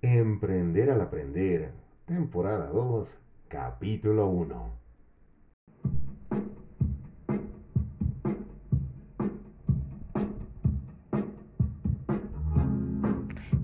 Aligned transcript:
Emprender 0.00 0.92
al 0.92 1.00
aprender, 1.00 1.72
temporada 2.06 2.68
2, 2.68 3.08
capítulo 3.48 4.28
1. 4.28 4.78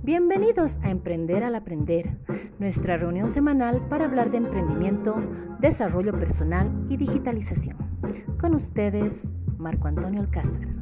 Bienvenidos 0.02 0.80
a 0.82 0.90
Emprender 0.90 1.44
al 1.44 1.54
Aprender, 1.54 2.16
nuestra 2.58 2.96
reunión 2.96 3.30
semanal 3.30 3.80
para 3.88 4.06
hablar 4.06 4.32
de 4.32 4.38
emprendimiento, 4.38 5.14
desarrollo 5.60 6.18
personal 6.18 6.68
y 6.88 6.96
digitalización. 6.96 7.76
Con 8.40 8.56
ustedes, 8.56 9.30
Marco 9.56 9.86
Antonio 9.86 10.20
Alcázar. 10.20 10.73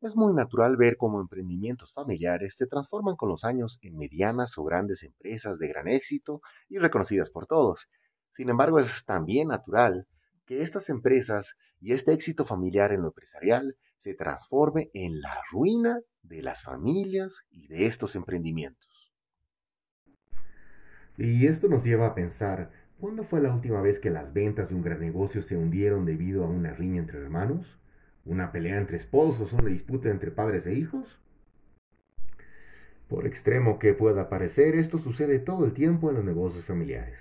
Es 0.00 0.16
muy 0.16 0.34
natural 0.34 0.76
ver 0.76 0.96
cómo 0.96 1.20
emprendimientos 1.20 1.92
familiares 1.92 2.56
se 2.56 2.66
transforman 2.66 3.16
con 3.16 3.28
los 3.28 3.44
años 3.44 3.78
en 3.82 3.96
medianas 3.96 4.56
o 4.58 4.64
grandes 4.64 5.02
empresas 5.02 5.58
de 5.58 5.68
gran 5.68 5.88
éxito 5.88 6.40
y 6.68 6.78
reconocidas 6.78 7.30
por 7.30 7.46
todos. 7.46 7.88
Sin 8.32 8.48
embargo, 8.48 8.78
es 8.78 9.04
también 9.04 9.48
natural 9.48 10.06
que 10.44 10.60
estas 10.60 10.88
empresas 10.90 11.56
y 11.80 11.92
este 11.92 12.12
éxito 12.12 12.44
familiar 12.44 12.92
en 12.92 13.02
lo 13.02 13.08
empresarial 13.08 13.76
se 13.98 14.14
transforme 14.14 14.90
en 14.94 15.20
la 15.20 15.34
ruina 15.50 15.98
de 16.22 16.42
las 16.42 16.62
familias 16.62 17.40
y 17.50 17.66
de 17.66 17.86
estos 17.86 18.16
emprendimientos. 18.16 19.12
Y 21.16 21.46
esto 21.46 21.68
nos 21.68 21.84
lleva 21.84 22.08
a 22.08 22.14
pensar, 22.14 22.70
¿cuándo 23.00 23.24
fue 23.24 23.40
la 23.40 23.52
última 23.52 23.80
vez 23.80 23.98
que 23.98 24.10
las 24.10 24.34
ventas 24.34 24.68
de 24.68 24.74
un 24.74 24.82
gran 24.82 25.00
negocio 25.00 25.42
se 25.42 25.56
hundieron 25.56 26.04
debido 26.04 26.44
a 26.44 26.48
una 26.48 26.74
riña 26.74 27.00
entre 27.00 27.18
hermanos? 27.18 27.78
¿Una 28.26 28.50
pelea 28.50 28.76
entre 28.76 28.96
esposos? 28.96 29.52
¿Una 29.52 29.68
disputa 29.68 30.10
entre 30.10 30.32
padres 30.32 30.66
e 30.66 30.74
hijos? 30.74 31.20
Por 33.08 33.24
extremo 33.24 33.78
que 33.78 33.94
pueda 33.94 34.28
parecer, 34.28 34.74
esto 34.74 34.98
sucede 34.98 35.38
todo 35.38 35.64
el 35.64 35.72
tiempo 35.72 36.10
en 36.10 36.16
los 36.16 36.24
negocios 36.24 36.64
familiares. 36.64 37.20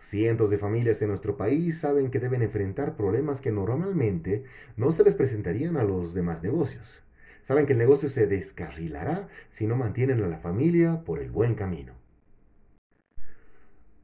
Cientos 0.00 0.50
de 0.50 0.58
familias 0.58 1.00
en 1.00 1.08
nuestro 1.08 1.36
país 1.36 1.78
saben 1.78 2.10
que 2.10 2.18
deben 2.18 2.42
enfrentar 2.42 2.96
problemas 2.96 3.40
que 3.40 3.52
normalmente 3.52 4.42
no 4.76 4.90
se 4.90 5.04
les 5.04 5.14
presentarían 5.14 5.76
a 5.76 5.84
los 5.84 6.12
demás 6.12 6.42
negocios. 6.42 7.04
Saben 7.44 7.66
que 7.66 7.74
el 7.74 7.78
negocio 7.78 8.08
se 8.08 8.26
descarrilará 8.26 9.28
si 9.50 9.68
no 9.68 9.76
mantienen 9.76 10.24
a 10.24 10.26
la 10.26 10.38
familia 10.38 11.04
por 11.04 11.20
el 11.20 11.30
buen 11.30 11.54
camino. 11.54 11.92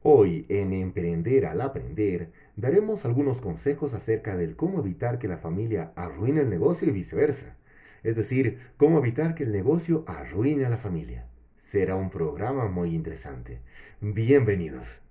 Hoy, 0.03 0.45
en 0.47 0.71
Emprender 0.71 1.45
al 1.45 1.59
Aprender, 1.59 2.31
daremos 2.55 3.05
algunos 3.05 3.41
consejos 3.41 3.93
acerca 3.93 4.35
del 4.35 4.55
cómo 4.55 4.79
evitar 4.79 5.19
que 5.19 5.27
la 5.27 5.37
familia 5.37 5.91
arruine 5.95 6.41
el 6.41 6.49
negocio 6.49 6.87
y 6.87 6.91
viceversa. 6.91 7.55
Es 8.03 8.15
decir, 8.15 8.59
cómo 8.77 8.99
evitar 8.99 9.35
que 9.35 9.43
el 9.43 9.51
negocio 9.51 10.03
arruine 10.07 10.65
a 10.65 10.69
la 10.69 10.77
familia. 10.77 11.25
Será 11.61 11.95
un 11.95 12.09
programa 12.09 12.67
muy 12.67 12.93
interesante. 12.93 13.59
Bienvenidos. 14.01 15.01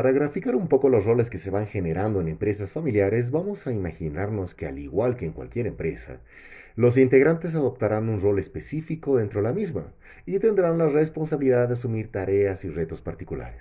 Para 0.00 0.12
graficar 0.12 0.56
un 0.56 0.66
poco 0.66 0.88
los 0.88 1.04
roles 1.04 1.28
que 1.28 1.36
se 1.36 1.50
van 1.50 1.66
generando 1.66 2.22
en 2.22 2.28
empresas 2.28 2.70
familiares, 2.70 3.30
vamos 3.30 3.66
a 3.66 3.72
imaginarnos 3.74 4.54
que 4.54 4.66
al 4.66 4.78
igual 4.78 5.14
que 5.14 5.26
en 5.26 5.32
cualquier 5.32 5.66
empresa, 5.66 6.20
los 6.74 6.96
integrantes 6.96 7.54
adoptarán 7.54 8.08
un 8.08 8.22
rol 8.22 8.38
específico 8.38 9.18
dentro 9.18 9.42
de 9.42 9.48
la 9.48 9.52
misma 9.52 9.92
y 10.24 10.38
tendrán 10.38 10.78
la 10.78 10.88
responsabilidad 10.88 11.68
de 11.68 11.74
asumir 11.74 12.10
tareas 12.10 12.64
y 12.64 12.70
retos 12.70 13.02
particulares. 13.02 13.60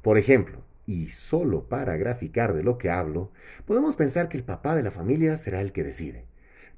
Por 0.00 0.16
ejemplo, 0.16 0.62
y 0.86 1.08
solo 1.10 1.64
para 1.64 1.98
graficar 1.98 2.54
de 2.54 2.62
lo 2.62 2.78
que 2.78 2.88
hablo, 2.88 3.30
podemos 3.66 3.94
pensar 3.94 4.30
que 4.30 4.38
el 4.38 4.44
papá 4.44 4.74
de 4.74 4.84
la 4.84 4.90
familia 4.90 5.36
será 5.36 5.60
el 5.60 5.72
que 5.72 5.84
decide. 5.84 6.24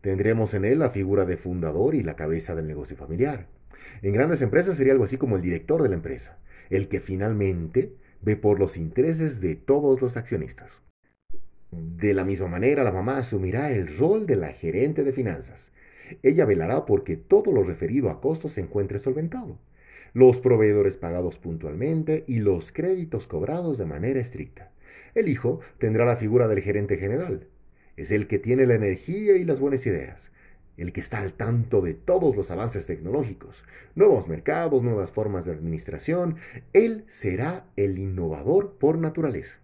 Tendremos 0.01 0.53
en 0.53 0.65
él 0.65 0.81
la 0.81 0.91
figura 0.91 1.27
de 1.27 1.37
fundador 1.37 1.95
y 1.95 2.03
la 2.03 2.17
cabeza 2.17 2.57
del 2.57 2.67
negocio 2.67 2.97
familiar. 2.97 3.47
En 4.03 4.13
grandes 4.13 4.43
empresas 4.43 4.77
sería 4.77 4.95
algo 4.95 5.05
así 5.05 5.17
como 5.17 5.37
el 5.37 5.43
director 5.43 5.81
de 5.81 5.91
la 5.91 5.95
empresa, 5.95 6.39
el 6.71 6.89
que 6.89 6.99
finalmente 6.99 7.93
ve 8.23 8.37
por 8.37 8.59
los 8.59 8.77
intereses 8.77 9.41
de 9.41 9.57
todos 9.57 10.01
los 10.01 10.17
accionistas. 10.17 10.71
De 11.71 12.15
la 12.15 12.25
misma 12.25 12.49
manera, 12.49 12.83
la 12.85 12.93
mamá 12.93 13.19
asumirá 13.19 13.73
el 13.73 13.97
rol 13.97 14.27
de 14.27 14.37
la 14.37 14.49
gerente 14.49 15.05
de 15.05 15.13
finanzas. 15.13 15.71
Ella 16.23 16.45
velará 16.45 16.87
porque 16.87 17.17
todo 17.17 17.53
lo 17.53 17.63
referido 17.63 18.11
a 18.11 18.21
costos 18.21 18.53
se 18.53 18.61
encuentre 18.61 18.99
solventado, 18.99 19.59
los 20.13 20.41
proveedores 20.41 20.97
pagados 20.97 21.39
puntualmente 21.39 22.25
y 22.27 22.39
los 22.39 22.73
créditos 22.73 23.27
cobrados 23.27 23.79
de 23.79 23.87
manera 23.87 24.21
estricta. 24.21 24.73
El 25.15 25.29
hijo 25.29 25.61
tendrá 25.79 26.05
la 26.05 26.17
figura 26.17 26.49
del 26.49 26.61
gerente 26.61 26.97
general. 26.97 27.47
Es 27.97 28.11
el 28.11 28.27
que 28.27 28.39
tiene 28.39 28.67
la 28.67 28.75
energía 28.75 29.37
y 29.37 29.45
las 29.45 29.61
buenas 29.61 29.87
ideas 29.87 30.33
el 30.81 30.95
que 30.95 31.01
está 31.01 31.21
al 31.21 31.35
tanto 31.35 31.83
de 31.83 31.93
todos 31.93 32.35
los 32.35 32.51
avances 32.51 32.87
tecnológicos, 32.87 33.65
nuevos 33.95 34.29
mercados, 34.29 34.83
nuevas 34.83 35.13
formas 35.13 35.45
de 35.45 35.53
administración, 35.53 36.37
él 36.73 37.05
será 37.11 37.67
el 37.77 37.99
innovador 37.99 38.79
por 38.79 38.97
naturaleza. 38.97 39.59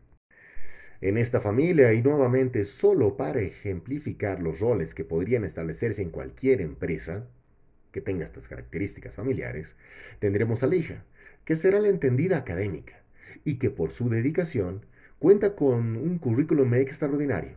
En 1.01 1.17
esta 1.17 1.41
familia, 1.41 1.95
y 1.95 2.03
nuevamente 2.03 2.65
solo 2.65 3.17
para 3.17 3.41
ejemplificar 3.41 4.43
los 4.43 4.61
roles 4.61 4.95
que 4.95 5.05
podrían 5.05 5.45
establecerse 5.45 6.03
en 6.03 6.11
cualquier 6.11 6.61
empresa 6.61 7.27
que 7.93 8.03
tenga 8.03 8.27
estas 8.27 8.47
características 8.47 9.15
familiares, 9.15 9.75
tendremos 10.19 10.63
a 10.63 10.67
la 10.67 10.77
hija, 10.77 11.05
que 11.47 11.57
será 11.57 11.79
la 11.81 11.89
entendida 11.89 12.37
académica, 12.37 13.01
y 13.43 13.59
que 13.59 13.71
por 13.71 13.91
su 13.91 14.11
dedicación 14.11 14.85
cuenta 15.19 15.57
con 15.57 15.97
un 15.97 16.19
currículum 16.19 16.75
extraordinario 16.75 17.57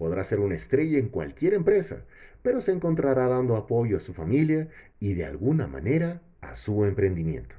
Podrá 0.00 0.24
ser 0.24 0.40
una 0.40 0.54
estrella 0.54 0.98
en 0.98 1.10
cualquier 1.10 1.52
empresa, 1.52 2.06
pero 2.42 2.60
se 2.60 2.72
encontrará 2.72 3.28
dando 3.28 3.56
apoyo 3.56 3.96
a 3.96 4.00
su 4.00 4.14
familia 4.14 4.68
y 4.98 5.14
de 5.14 5.24
alguna 5.24 5.66
manera 5.66 6.22
a 6.40 6.54
su 6.54 6.84
emprendimiento. 6.84 7.56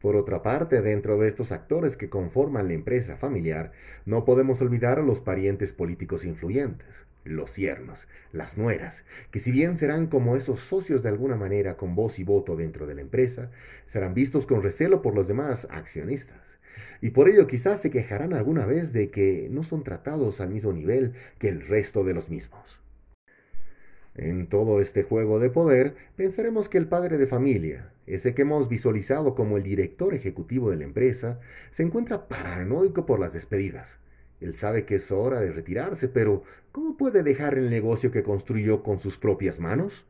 Por 0.00 0.16
otra 0.16 0.42
parte, 0.42 0.82
dentro 0.82 1.18
de 1.18 1.28
estos 1.28 1.50
actores 1.50 1.96
que 1.96 2.10
conforman 2.10 2.68
la 2.68 2.74
empresa 2.74 3.16
familiar, 3.16 3.72
no 4.04 4.26
podemos 4.26 4.60
olvidar 4.60 4.98
a 4.98 5.02
los 5.02 5.20
parientes 5.20 5.72
políticos 5.72 6.26
influyentes, 6.26 7.06
los 7.24 7.56
yernos, 7.56 8.06
las 8.32 8.56
nueras, 8.58 9.04
que 9.30 9.40
si 9.40 9.50
bien 9.50 9.76
serán 9.76 10.06
como 10.06 10.36
esos 10.36 10.60
socios 10.60 11.02
de 11.02 11.08
alguna 11.08 11.36
manera 11.36 11.76
con 11.76 11.94
voz 11.94 12.18
y 12.18 12.24
voto 12.24 12.56
dentro 12.56 12.86
de 12.86 12.94
la 12.94 13.00
empresa, 13.00 13.50
serán 13.86 14.14
vistos 14.14 14.46
con 14.46 14.62
recelo 14.62 15.02
por 15.02 15.14
los 15.14 15.28
demás 15.28 15.66
accionistas 15.70 16.54
y 17.00 17.10
por 17.10 17.28
ello 17.28 17.46
quizás 17.46 17.80
se 17.80 17.90
quejarán 17.90 18.32
alguna 18.32 18.66
vez 18.66 18.92
de 18.92 19.10
que 19.10 19.48
no 19.50 19.62
son 19.62 19.84
tratados 19.84 20.40
al 20.40 20.50
mismo 20.50 20.72
nivel 20.72 21.12
que 21.38 21.48
el 21.48 21.60
resto 21.60 22.04
de 22.04 22.14
los 22.14 22.30
mismos. 22.30 22.80
En 24.14 24.46
todo 24.46 24.80
este 24.80 25.02
juego 25.02 25.40
de 25.40 25.50
poder, 25.50 25.96
pensaremos 26.16 26.68
que 26.68 26.78
el 26.78 26.86
padre 26.86 27.18
de 27.18 27.26
familia, 27.26 27.90
ese 28.06 28.34
que 28.34 28.42
hemos 28.42 28.68
visualizado 28.68 29.34
como 29.34 29.56
el 29.56 29.64
director 29.64 30.14
ejecutivo 30.14 30.70
de 30.70 30.76
la 30.76 30.84
empresa, 30.84 31.40
se 31.72 31.82
encuentra 31.82 32.28
paranoico 32.28 33.06
por 33.06 33.18
las 33.18 33.32
despedidas. 33.32 33.98
Él 34.44 34.56
sabe 34.56 34.84
que 34.84 34.96
es 34.96 35.10
hora 35.10 35.40
de 35.40 35.52
retirarse, 35.52 36.06
pero 36.06 36.42
¿cómo 36.70 36.98
puede 36.98 37.22
dejar 37.22 37.56
el 37.56 37.70
negocio 37.70 38.10
que 38.10 38.22
construyó 38.22 38.82
con 38.82 38.98
sus 39.00 39.16
propias 39.16 39.58
manos? 39.58 40.04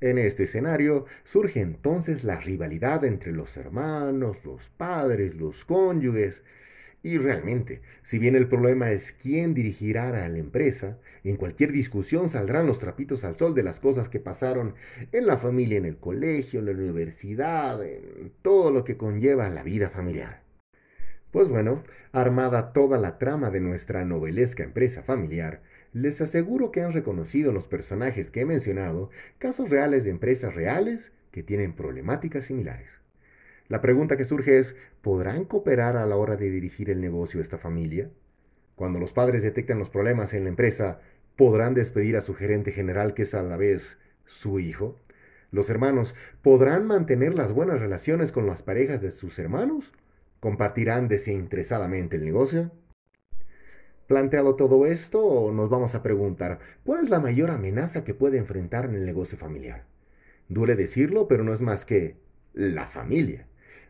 En 0.00 0.16
este 0.16 0.44
escenario 0.44 1.06
surge 1.24 1.60
entonces 1.60 2.22
la 2.22 2.38
rivalidad 2.38 3.04
entre 3.04 3.32
los 3.32 3.56
hermanos, 3.56 4.36
los 4.44 4.68
padres, 4.68 5.34
los 5.34 5.64
cónyuges. 5.64 6.44
Y 7.02 7.18
realmente, 7.18 7.82
si 8.02 8.18
bien 8.20 8.36
el 8.36 8.46
problema 8.46 8.92
es 8.92 9.10
quién 9.10 9.54
dirigirá 9.54 10.08
a 10.08 10.28
la 10.28 10.38
empresa, 10.38 10.98
en 11.24 11.36
cualquier 11.36 11.72
discusión 11.72 12.28
saldrán 12.28 12.66
los 12.66 12.78
trapitos 12.78 13.24
al 13.24 13.36
sol 13.36 13.54
de 13.56 13.64
las 13.64 13.80
cosas 13.80 14.08
que 14.08 14.20
pasaron 14.20 14.74
en 15.10 15.26
la 15.26 15.36
familia, 15.36 15.78
en 15.78 15.86
el 15.86 15.96
colegio, 15.96 16.60
en 16.60 16.66
la 16.66 16.72
universidad, 16.72 17.84
en 17.84 18.30
todo 18.42 18.70
lo 18.70 18.84
que 18.84 18.96
conlleva 18.96 19.50
la 19.50 19.64
vida 19.64 19.90
familiar. 19.90 20.49
Pues 21.30 21.48
bueno, 21.48 21.84
armada 22.10 22.72
toda 22.72 22.98
la 22.98 23.16
trama 23.18 23.50
de 23.50 23.60
nuestra 23.60 24.04
novelesca 24.04 24.64
empresa 24.64 25.04
familiar, 25.04 25.62
les 25.92 26.20
aseguro 26.20 26.72
que 26.72 26.82
han 26.82 26.92
reconocido 26.92 27.52
los 27.52 27.68
personajes 27.68 28.32
que 28.32 28.40
he 28.40 28.44
mencionado 28.44 29.10
casos 29.38 29.70
reales 29.70 30.02
de 30.02 30.10
empresas 30.10 30.56
reales 30.56 31.12
que 31.30 31.44
tienen 31.44 31.74
problemáticas 31.74 32.46
similares. 32.46 32.88
La 33.68 33.80
pregunta 33.80 34.16
que 34.16 34.24
surge 34.24 34.58
es, 34.58 34.74
¿podrán 35.02 35.44
cooperar 35.44 35.96
a 35.96 36.04
la 36.04 36.16
hora 36.16 36.34
de 36.34 36.50
dirigir 36.50 36.90
el 36.90 37.00
negocio 37.00 37.40
esta 37.40 37.58
familia? 37.58 38.10
Cuando 38.74 38.98
los 38.98 39.12
padres 39.12 39.44
detectan 39.44 39.78
los 39.78 39.88
problemas 39.88 40.34
en 40.34 40.42
la 40.42 40.48
empresa, 40.50 41.00
¿podrán 41.36 41.74
despedir 41.74 42.16
a 42.16 42.22
su 42.22 42.34
gerente 42.34 42.72
general 42.72 43.14
que 43.14 43.22
es 43.22 43.34
a 43.34 43.42
la 43.44 43.56
vez 43.56 43.98
su 44.26 44.58
hijo? 44.58 44.96
¿Los 45.52 45.70
hermanos 45.70 46.16
podrán 46.42 46.88
mantener 46.88 47.34
las 47.34 47.52
buenas 47.52 47.78
relaciones 47.78 48.32
con 48.32 48.48
las 48.48 48.62
parejas 48.62 49.00
de 49.00 49.12
sus 49.12 49.38
hermanos? 49.38 49.92
¿Compartirán 50.40 51.08
desinteresadamente 51.08 52.16
el 52.16 52.24
negocio? 52.24 52.72
Planteado 54.06 54.56
todo 54.56 54.86
esto, 54.86 55.52
nos 55.52 55.68
vamos 55.68 55.94
a 55.94 56.02
preguntar, 56.02 56.58
¿cuál 56.82 57.04
es 57.04 57.10
la 57.10 57.20
mayor 57.20 57.50
amenaza 57.50 58.04
que 58.04 58.14
puede 58.14 58.38
enfrentar 58.38 58.86
en 58.86 58.94
el 58.94 59.04
negocio 59.04 59.36
familiar? 59.36 59.84
Duele 60.48 60.76
decirlo, 60.76 61.28
pero 61.28 61.44
no 61.44 61.52
es 61.52 61.60
más 61.60 61.84
que 61.84 62.16
la 62.54 62.86
familia. 62.86 63.46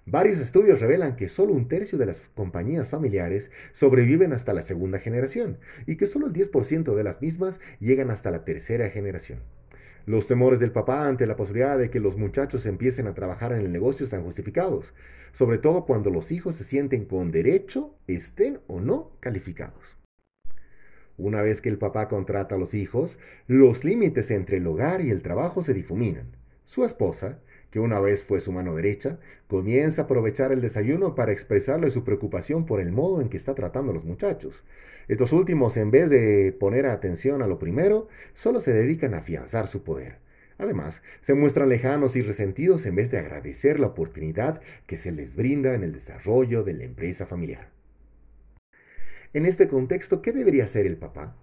Varios 0.07 0.41
estudios 0.41 0.81
revelan 0.81 1.15
que 1.15 1.29
solo 1.29 1.53
un 1.53 1.69
tercio 1.69 1.97
de 1.97 2.07
las 2.07 2.21
compañías 2.35 2.91
familiares 2.91 3.53
sobreviven 3.73 4.33
hasta 4.33 4.53
la 4.53 4.63
segunda 4.63 4.99
generación 4.99 5.59
y 5.87 5.97
que 5.97 6.07
solo 6.07 6.27
el 6.27 6.33
10% 6.33 6.97
de 6.97 7.05
las 7.05 7.23
mismas 7.23 7.61
llegan 7.79 8.11
hasta 8.11 8.33
la 8.33 8.45
tercera 8.45 8.91
generación. 8.91 9.39
Los 10.07 10.27
temores 10.27 10.61
del 10.61 10.73
papá 10.73 11.07
ante 11.07 11.27
la 11.27 11.37
posibilidad 11.37 11.79
de 11.79 11.91
que 11.91 12.01
los 12.01 12.17
muchachos 12.17 12.67
empiecen 12.67 13.07
a 13.07 13.15
trabajar 13.15 13.53
en 13.53 13.61
el 13.61 13.73
negocio 13.73 14.05
están 14.05 14.23
justificados, 14.23 14.95
sobre 15.33 15.59
todo 15.59 15.85
cuando 15.85 16.11
los 16.11 16.33
hijos 16.33 16.57
se 16.57 16.65
sienten 16.65 17.05
con 17.05 17.31
derecho, 17.31 17.95
estén 18.07 18.61
o 18.67 18.81
no 18.81 19.13
calificados. 19.21 19.99
Una 21.19 21.43
vez 21.43 21.61
que 21.61 21.69
el 21.69 21.77
papá 21.77 22.09
contrata 22.09 22.55
a 22.55 22.59
los 22.59 22.73
hijos, 22.73 23.19
los 23.47 23.85
límites 23.85 24.31
entre 24.31 24.57
el 24.57 24.67
hogar 24.67 25.03
y 25.03 25.11
el 25.11 25.23
trabajo 25.23 25.63
se 25.63 25.75
difuminan. 25.75 26.35
Su 26.65 26.85
esposa, 26.85 27.41
que 27.71 27.81
una 27.81 28.01
vez 28.01 28.25
fue 28.25 28.41
su 28.41 28.53
mano 28.53 28.75
derecha, 28.75 29.19
comienza 29.49 30.03
a 30.03 30.05
aprovechar 30.05 30.53
el 30.53 30.61
desayuno 30.61 31.15
para 31.15 31.33
expresarle 31.33 31.91
su 31.91 32.05
preocupación 32.05 32.67
por 32.67 32.81
el 32.81 32.93
modo 32.93 33.21
en 33.21 33.29
que 33.29 33.37
está 33.37 33.55
tratando 33.55 33.93
a 33.93 33.95
los 33.95 34.05
muchachos. 34.05 34.65
Estos 35.09 35.33
últimos, 35.33 35.77
en 35.77 35.91
vez 35.91 36.11
de 36.11 36.53
poner 36.59 36.87
atención 36.87 37.43
a 37.43 37.47
lo 37.47 37.59
primero, 37.59 38.09
solo 38.35 38.61
se 38.61 38.73
dedican 38.73 39.15
a 39.15 39.19
afianzar 39.19 39.67
su 39.67 39.83
poder. 39.83 40.19
Además, 40.59 41.03
se 41.23 41.35
muestran 41.35 41.69
lejanos 41.69 42.17
y 42.17 42.23
resentidos 42.23 42.85
en 42.85 42.95
vez 42.95 43.11
de 43.11 43.19
agradecer 43.19 43.81
la 43.81 43.87
oportunidad 43.87 44.61
que 44.87 44.99
se 44.99 45.11
les 45.11 45.35
brinda 45.35 45.75
en 45.75 45.83
el 45.83 45.93
desarrollo 45.93 46.65
de 46.65 46.75
la 46.75 46.85
empresa 46.85 47.25
familiar. 47.25 47.71
En 49.33 49.47
este 49.47 49.69
contexto, 49.69 50.23
¿qué 50.23 50.33
debería 50.33 50.65
hacer 50.65 50.87
el 50.87 50.97
papá? 50.97 51.35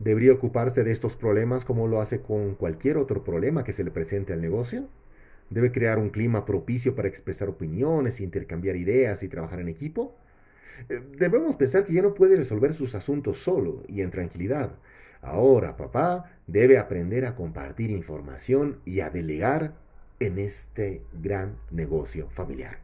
¿Debería 0.00 0.32
ocuparse 0.32 0.84
de 0.84 0.92
estos 0.92 1.16
problemas 1.16 1.64
como 1.64 1.88
lo 1.88 2.00
hace 2.00 2.20
con 2.20 2.54
cualquier 2.56 2.98
otro 2.98 3.24
problema 3.24 3.64
que 3.64 3.72
se 3.72 3.84
le 3.84 3.90
presente 3.90 4.32
al 4.32 4.42
negocio? 4.42 4.88
Debe 5.50 5.72
crear 5.72 5.98
un 5.98 6.10
clima 6.10 6.44
propicio 6.44 6.94
para 6.94 7.08
expresar 7.08 7.48
opiniones, 7.48 8.20
intercambiar 8.20 8.76
ideas 8.76 9.22
y 9.22 9.28
trabajar 9.28 9.60
en 9.60 9.68
equipo. 9.68 10.14
Eh, 10.88 11.00
debemos 11.18 11.56
pensar 11.56 11.84
que 11.84 11.94
ya 11.94 12.02
no 12.02 12.14
puede 12.14 12.36
resolver 12.36 12.74
sus 12.74 12.94
asuntos 12.94 13.38
solo 13.38 13.82
y 13.88 14.02
en 14.02 14.10
tranquilidad. 14.10 14.72
Ahora 15.20 15.76
papá 15.76 16.30
debe 16.46 16.78
aprender 16.78 17.26
a 17.26 17.34
compartir 17.34 17.90
información 17.90 18.78
y 18.84 19.00
a 19.00 19.10
delegar 19.10 19.74
en 20.20 20.38
este 20.38 21.02
gran 21.20 21.56
negocio 21.70 22.28
familiar. 22.30 22.78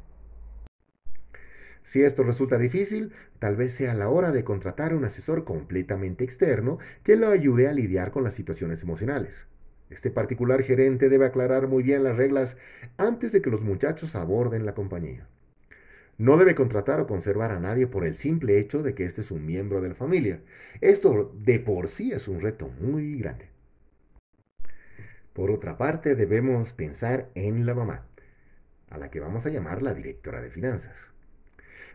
Si 1.84 2.02
esto 2.02 2.22
resulta 2.22 2.56
difícil, 2.58 3.12
tal 3.38 3.56
vez 3.56 3.74
sea 3.74 3.94
la 3.94 4.08
hora 4.08 4.32
de 4.32 4.42
contratar 4.42 4.94
un 4.94 5.04
asesor 5.04 5.44
completamente 5.44 6.24
externo 6.24 6.78
que 7.02 7.16
lo 7.16 7.28
ayude 7.28 7.68
a 7.68 7.72
lidiar 7.72 8.10
con 8.10 8.24
las 8.24 8.34
situaciones 8.34 8.82
emocionales. 8.82 9.46
Este 9.94 10.10
particular 10.10 10.64
gerente 10.64 11.08
debe 11.08 11.26
aclarar 11.26 11.68
muy 11.68 11.84
bien 11.84 12.02
las 12.02 12.16
reglas 12.16 12.56
antes 12.96 13.30
de 13.30 13.40
que 13.40 13.50
los 13.50 13.60
muchachos 13.60 14.16
aborden 14.16 14.66
la 14.66 14.74
compañía. 14.74 15.28
No 16.18 16.36
debe 16.36 16.56
contratar 16.56 16.98
o 17.00 17.06
conservar 17.06 17.52
a 17.52 17.60
nadie 17.60 17.86
por 17.86 18.04
el 18.04 18.16
simple 18.16 18.58
hecho 18.58 18.82
de 18.82 18.94
que 18.94 19.04
éste 19.04 19.20
es 19.20 19.30
un 19.30 19.46
miembro 19.46 19.80
de 19.80 19.90
la 19.90 19.94
familia. 19.94 20.40
Esto 20.80 21.32
de 21.36 21.60
por 21.60 21.86
sí 21.86 22.10
es 22.10 22.26
un 22.26 22.40
reto 22.40 22.68
muy 22.80 23.20
grande. 23.20 23.46
Por 25.32 25.52
otra 25.52 25.78
parte, 25.78 26.16
debemos 26.16 26.72
pensar 26.72 27.28
en 27.36 27.64
la 27.64 27.74
mamá, 27.74 28.04
a 28.90 28.98
la 28.98 29.12
que 29.12 29.20
vamos 29.20 29.46
a 29.46 29.50
llamar 29.50 29.80
la 29.80 29.94
directora 29.94 30.42
de 30.42 30.50
finanzas. 30.50 30.96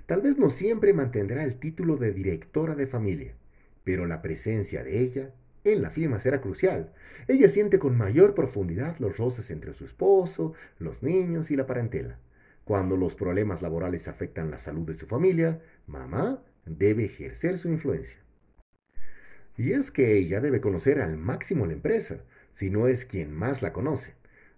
Tal 0.05 0.21
vez 0.21 0.37
no 0.37 0.49
siempre 0.49 0.93
mantendrá 0.93 1.43
el 1.43 1.57
título 1.57 1.97
de 1.97 2.13
directora 2.13 2.75
de 2.75 2.87
familia, 2.87 3.33
pero 3.83 4.05
la 4.05 4.21
presencia 4.21 4.85
de 4.85 4.99
ella 4.99 5.31
en 5.63 5.81
la 5.81 5.89
firma 5.89 6.19
será 6.19 6.41
crucial. 6.41 6.91
Ella 7.27 7.49
siente 7.49 7.79
con 7.79 7.97
mayor 7.97 8.33
profundidad 8.33 8.97
los 8.99 9.17
roces 9.17 9.51
entre 9.51 9.73
su 9.73 9.85
esposo, 9.85 10.53
los 10.77 11.03
niños 11.03 11.51
y 11.51 11.55
la 11.55 11.65
parentela. 11.65 12.17
Cuando 12.63 12.97
los 12.97 13.15
problemas 13.15 13.61
laborales 13.61 14.07
afectan 14.07 14.51
la 14.51 14.57
salud 14.57 14.85
de 14.85 14.95
su 14.95 15.07
familia, 15.07 15.61
mamá 15.87 16.41
debe 16.65 17.05
ejercer 17.05 17.57
su 17.57 17.69
influencia. 17.69 18.17
Y 19.57 19.73
es 19.73 19.91
que 19.91 20.17
ella 20.17 20.39
debe 20.39 20.61
conocer 20.61 21.01
al 21.01 21.17
máximo 21.17 21.65
la 21.65 21.73
empresa, 21.73 22.23
si 22.53 22.69
no 22.69 22.87
es 22.87 23.05
quien 23.05 23.33
más 23.33 23.61
la 23.61 23.73
conoce. 23.73 24.13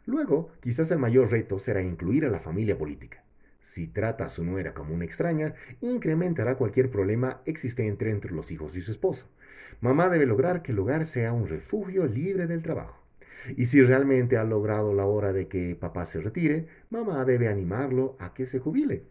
Luego, 0.06 0.52
quizás 0.62 0.92
el 0.92 1.00
mayor 1.00 1.32
reto 1.32 1.58
será 1.58 1.82
incluir 1.82 2.26
a 2.26 2.30
la 2.30 2.40
familia 2.40 2.78
política. 2.78 3.24
Si 3.62 3.88
trata 3.88 4.26
a 4.26 4.30
su 4.30 4.44
nuera 4.44 4.74
como 4.74 4.94
una 4.94 5.06
extraña, 5.06 5.54
incrementará 5.80 6.56
cualquier 6.56 6.92
problema 6.92 7.42
existente 7.46 8.10
entre 8.10 8.32
los 8.32 8.52
hijos 8.52 8.76
y 8.76 8.82
su 8.82 8.92
esposo. 8.92 9.26
Mamá 9.80 10.10
debe 10.10 10.26
lograr 10.26 10.62
que 10.62 10.72
el 10.72 10.80
hogar 10.80 11.06
sea 11.06 11.34
un 11.34 11.48
refugio 11.48 12.06
libre 12.08 12.48
del 12.48 12.64
trabajo. 12.64 12.98
Y 13.58 13.66
si 13.66 13.82
realmente 13.82 14.38
ha 14.38 14.44
logrado 14.44 14.94
la 14.94 15.06
hora 15.06 15.34
de 15.34 15.48
que 15.48 15.76
papá 15.76 16.06
se 16.06 16.22
retire, 16.22 16.68
mamá 16.90 17.26
debe 17.26 17.48
animarlo 17.48 18.16
a 18.20 18.34
que 18.34 18.46
se 18.46 18.60
jubile. 18.60 19.04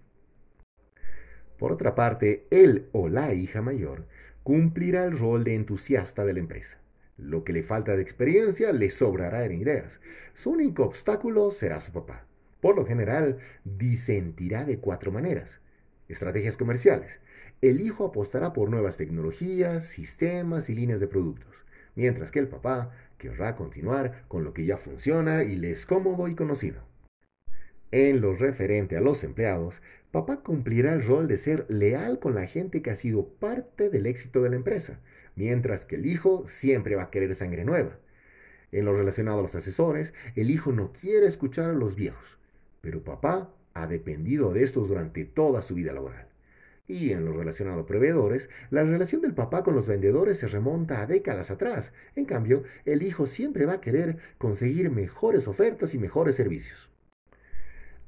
Por 1.59 1.73
otra 1.73 1.95
parte, 1.95 2.47
él 2.51 2.89
o 2.93 3.09
la 3.09 3.35
hija 3.35 3.61
mayor 3.61 4.07
cumplirá 4.43 5.05
el 5.05 5.19
rol 5.19 5.45
de 5.45 5.55
entusiasta 5.55 6.25
de 6.25 6.33
la 6.33 6.41
empresa. 6.41 6.79
Lo 7.19 7.45
que 7.45 7.53
le 7.53 7.63
falta 7.63 7.97
de 7.97 8.03
experiencia 8.03 8.73
le 8.73 8.91
sobrará 8.91 9.45
en 9.45 9.53
ideas. 9.53 10.01
Su 10.35 10.53
único 10.53 10.85
obstáculo 10.85 11.51
será 11.51 11.81
su 11.81 11.93
papá. 11.93 12.25
Por 12.61 12.77
lo 12.77 12.87
general, 12.87 13.39
disentirá 13.65 14.65
de 14.65 14.79
cuatro 14.79 15.13
maneras. 15.13 15.61
Estrategias 16.09 16.57
comerciales. 16.57 17.11
El 17.63 17.83
hijo 17.83 18.07
apostará 18.07 18.55
por 18.55 18.71
nuevas 18.71 18.97
tecnologías, 18.97 19.85
sistemas 19.85 20.71
y 20.71 20.75
líneas 20.75 20.99
de 20.99 21.09
productos, 21.09 21.55
mientras 21.95 22.31
que 22.31 22.39
el 22.39 22.49
papá 22.49 22.91
querrá 23.19 23.55
continuar 23.55 24.25
con 24.29 24.45
lo 24.45 24.55
que 24.55 24.65
ya 24.65 24.79
funciona 24.79 25.45
y 25.45 25.57
le 25.57 25.73
es 25.73 25.85
cómodo 25.85 26.27
y 26.29 26.35
conocido. 26.35 26.81
En 27.91 28.23
lo 28.23 28.35
referente 28.35 28.97
a 28.97 29.03
los 29.03 29.25
empleados, 29.25 29.83
papá 30.11 30.39
cumplirá 30.39 30.95
el 30.95 31.05
rol 31.05 31.29
de 31.29 31.37
ser 31.37 31.67
leal 31.69 32.19
con 32.19 32.35
la 32.35 32.47
gente 32.47 32.81
que 32.81 32.93
ha 32.93 32.97
sido 32.97 33.29
parte 33.29 33.91
del 33.91 34.07
éxito 34.07 34.41
de 34.41 34.49
la 34.49 34.57
empresa, 34.57 34.99
mientras 35.37 35.85
que 35.85 35.97
el 35.97 36.07
hijo 36.07 36.47
siempre 36.49 36.97
va 36.97 37.03
a 37.03 37.11
querer 37.11 37.35
sangre 37.35 37.67
nueva. 37.67 37.99
En 38.73 38.87
lo 38.87 38.97
relacionado 38.97 39.41
a 39.41 39.43
los 39.43 39.55
asesores, 39.55 40.15
el 40.35 40.51
hijo 40.51 40.73
no 40.73 40.95
quiere 40.95 41.27
escuchar 41.27 41.69
a 41.69 41.75
los 41.75 41.95
viejos, 41.95 42.39
pero 42.81 43.05
papá 43.05 43.53
ha 43.75 43.87
dependido 43.87 44.55
de 44.55 44.63
estos 44.63 44.89
durante 44.89 45.27
toda 45.27 45.61
su 45.61 45.75
vida 45.75 45.93
laboral. 45.93 46.30
Y 46.91 47.13
en 47.13 47.25
lo 47.25 47.33
relacionado 47.33 47.83
a 47.83 47.87
proveedores, 47.87 48.51
la 48.71 48.83
relación 48.83 49.21
del 49.21 49.33
papá 49.33 49.63
con 49.63 49.77
los 49.77 49.87
vendedores 49.87 50.39
se 50.39 50.49
remonta 50.49 51.01
a 51.01 51.07
décadas 51.07 51.53
atrás. 51.53 51.93
En 52.17 52.25
cambio, 52.25 52.65
el 52.85 53.05
hijo 53.05 53.29
siempre 53.29 53.65
va 53.65 53.75
a 53.75 53.81
querer 53.81 54.17
conseguir 54.39 54.91
mejores 54.91 55.47
ofertas 55.47 55.95
y 55.95 55.99
mejores 55.99 56.35
servicios. 56.35 56.91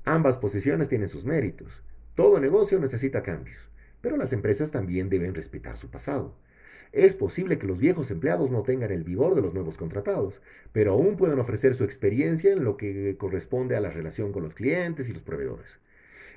Ambas 0.02 0.36
posiciones 0.36 0.88
tienen 0.88 1.08
sus 1.08 1.24
méritos. 1.24 1.80
Todo 2.16 2.40
negocio 2.40 2.80
necesita 2.80 3.22
cambios, 3.22 3.70
pero 4.00 4.16
las 4.16 4.32
empresas 4.32 4.72
también 4.72 5.08
deben 5.08 5.36
respetar 5.36 5.76
su 5.76 5.88
pasado. 5.88 6.34
Es 6.90 7.14
posible 7.14 7.58
que 7.58 7.68
los 7.68 7.78
viejos 7.78 8.10
empleados 8.10 8.50
no 8.50 8.64
tengan 8.64 8.90
el 8.90 9.04
vigor 9.04 9.36
de 9.36 9.42
los 9.42 9.54
nuevos 9.54 9.78
contratados, 9.78 10.42
pero 10.72 10.94
aún 10.94 11.16
pueden 11.16 11.38
ofrecer 11.38 11.74
su 11.74 11.84
experiencia 11.84 12.50
en 12.50 12.64
lo 12.64 12.76
que 12.76 13.16
corresponde 13.16 13.76
a 13.76 13.80
la 13.80 13.90
relación 13.90 14.32
con 14.32 14.42
los 14.42 14.54
clientes 14.54 15.08
y 15.08 15.12
los 15.12 15.22
proveedores. 15.22 15.78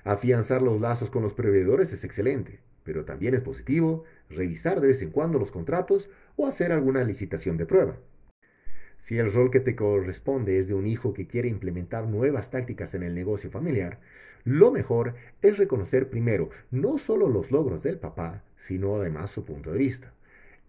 Afianzar 0.05 0.61
los 0.61 0.79
lazos 0.79 1.09
con 1.09 1.23
los 1.23 1.33
proveedores 1.33 1.91
es 1.91 2.03
excelente, 2.03 2.59
pero 2.83 3.05
también 3.05 3.33
es 3.33 3.41
positivo 3.41 4.03
revisar 4.29 4.79
de 4.79 4.89
vez 4.89 5.01
en 5.01 5.09
cuando 5.09 5.39
los 5.39 5.51
contratos 5.51 6.11
o 6.35 6.45
hacer 6.45 6.71
alguna 6.71 7.03
licitación 7.03 7.57
de 7.57 7.65
prueba. 7.65 7.97
Si 8.99 9.17
el 9.17 9.33
rol 9.33 9.49
que 9.49 9.59
te 9.59 9.75
corresponde 9.75 10.59
es 10.59 10.67
de 10.67 10.75
un 10.75 10.85
hijo 10.85 11.15
que 11.15 11.25
quiere 11.25 11.47
implementar 11.47 12.05
nuevas 12.05 12.51
tácticas 12.51 12.93
en 12.93 13.01
el 13.01 13.15
negocio 13.15 13.49
familiar, 13.49 13.99
lo 14.43 14.71
mejor 14.71 15.15
es 15.41 15.57
reconocer 15.57 16.07
primero 16.07 16.51
no 16.69 16.99
solo 16.99 17.27
los 17.27 17.49
logros 17.49 17.81
del 17.81 17.97
papá, 17.97 18.43
sino 18.57 18.97
además 18.97 19.31
su 19.31 19.43
punto 19.43 19.71
de 19.71 19.79
vista. 19.79 20.13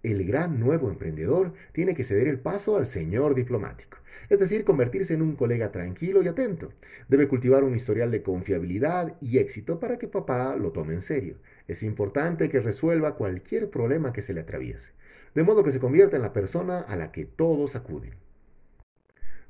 El 0.06 0.25
gran 0.25 0.60
nuevo 0.60 0.88
emprendedor 0.88 1.52
tiene 1.72 1.94
que 1.94 2.04
ceder 2.04 2.28
el 2.28 2.38
paso 2.38 2.76
al 2.76 2.86
señor 2.86 3.34
diplomático 3.34 3.98
es 4.28 4.40
decir, 4.40 4.64
convertirse 4.64 5.14
en 5.14 5.22
un 5.22 5.36
colega 5.36 5.70
tranquilo 5.72 6.22
y 6.22 6.28
atento. 6.28 6.72
Debe 7.08 7.28
cultivar 7.28 7.64
un 7.64 7.75
historial 7.75 8.10
de 8.10 8.22
confiabilidad 8.22 9.16
y 9.20 9.38
éxito 9.38 9.78
para 9.78 9.98
que 9.98 10.08
papá 10.08 10.56
lo 10.56 10.72
tome 10.72 10.94
en 10.94 11.02
serio. 11.02 11.36
Es 11.68 11.82
importante 11.82 12.48
que 12.48 12.60
resuelva 12.60 13.16
cualquier 13.16 13.70
problema 13.70 14.12
que 14.12 14.22
se 14.22 14.34
le 14.34 14.40
atraviese, 14.40 14.92
de 15.34 15.42
modo 15.42 15.62
que 15.62 15.72
se 15.72 15.80
convierta 15.80 16.16
en 16.16 16.22
la 16.22 16.32
persona 16.32 16.80
a 16.80 16.96
la 16.96 17.12
que 17.12 17.25
todos 17.25 17.76
acuden. 17.76 18.14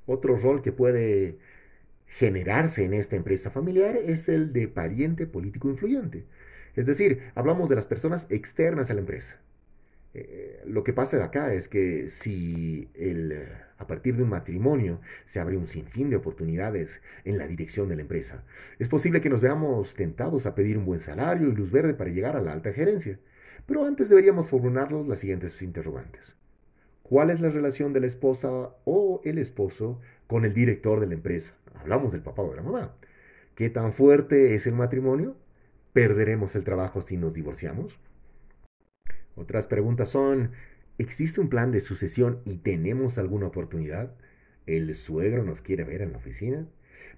Otro 0.07 0.37
rol 0.37 0.63
que 0.63 0.73
puede 0.73 1.39
generarse 2.07 2.85
en 2.85 2.95
esta 2.95 3.17
empresa 3.17 3.51
familiar 3.51 3.97
es 3.97 4.29
el 4.29 4.53
de 4.53 4.69
pariente 4.69 5.27
político 5.27 5.69
influyente. 5.69 6.25
Es 6.77 6.87
decir, 6.87 7.23
hablamos 7.35 7.69
de 7.69 7.75
las 7.75 7.87
personas 7.87 8.27
externas 8.31 8.91
a 8.91 8.95
la 8.95 9.01
empresa. 9.01 9.41
Eh, 10.19 10.63
lo 10.65 10.83
que 10.83 10.95
pasa 10.95 11.19
de 11.19 11.25
acá 11.25 11.53
es 11.53 11.69
que 11.69 12.09
si 12.09 12.89
el, 12.95 13.47
a 13.77 13.87
partir 13.87 14.17
de 14.17 14.23
un 14.23 14.31
matrimonio 14.31 14.99
se 15.27 15.41
abre 15.41 15.59
un 15.59 15.67
sinfín 15.67 16.09
de 16.09 16.17
oportunidades 16.17 17.03
en 17.25 17.37
la 17.37 17.47
dirección 17.47 17.91
de 17.91 17.97
la 17.97 18.03
empresa, 18.03 18.43
es 18.79 18.89
posible 18.89 19.21
que 19.21 19.29
nos 19.29 19.43
veamos 19.43 19.95
tentados 19.95 20.47
a 20.47 20.55
pedir 20.55 20.79
un 20.79 20.87
buen 20.87 21.01
salario 21.01 21.49
y 21.49 21.55
luz 21.55 21.71
verde 21.71 21.93
para 21.93 22.09
llegar 22.09 22.35
a 22.35 22.41
la 22.41 22.55
alta 22.55 22.73
gerencia. 22.73 23.19
Pero 23.67 23.85
antes 23.85 24.09
deberíamos 24.09 24.49
formularnos 24.49 25.07
las 25.07 25.19
siguientes 25.19 25.61
interrogantes. 25.61 26.35
¿Cuál 27.03 27.29
es 27.29 27.41
la 27.41 27.51
relación 27.51 27.93
de 27.93 28.01
la 28.01 28.07
esposa 28.07 28.75
o 28.87 29.21
el 29.23 29.37
esposo 29.37 30.01
con 30.27 30.47
el 30.47 30.55
director 30.55 30.99
de 30.99 31.09
la 31.09 31.15
empresa? 31.15 31.53
Hablamos 31.75 32.13
del 32.13 32.23
papá 32.23 32.41
o 32.41 32.51
de 32.51 32.57
la 32.57 32.63
mamá. 32.63 32.97
¿Qué 33.55 33.69
tan 33.69 33.93
fuerte 33.93 34.55
es 34.55 34.67
el 34.67 34.75
matrimonio? 34.75 35.37
¿Perderemos 35.93 36.57
el 36.57 36.65
trabajo 36.65 37.03
si 37.03 37.19
nos 37.19 37.35
divorciamos? 37.35 37.99
Otras 39.37 39.67
preguntas 39.67 40.09
son, 40.09 40.53
¿existe 40.99 41.41
un 41.43 41.51
plan 41.51 41.71
de 41.71 41.81
sucesión 41.81 42.41
y 42.47 42.57
tenemos 42.57 43.19
alguna 43.19 43.47
oportunidad? 43.47 44.13
¿El 44.67 44.95
suegro 44.95 45.45
nos 45.45 45.61
quiere 45.61 45.85
ver 45.85 46.01
en 46.01 46.13
la 46.13 46.19
oficina? 46.19 46.67